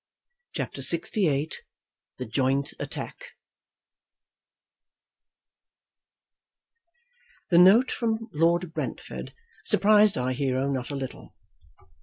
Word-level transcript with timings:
CHAPTER 0.55 0.81
LXVIII 0.81 1.51
The 2.17 2.25
Joint 2.25 2.73
Attack 2.79 3.33
The 7.51 7.59
note 7.59 7.91
from 7.91 8.27
Lord 8.33 8.73
Brentford 8.73 9.35
surprised 9.63 10.17
our 10.17 10.31
hero 10.31 10.71
not 10.71 10.89
a 10.89 10.95
little. 10.95 11.35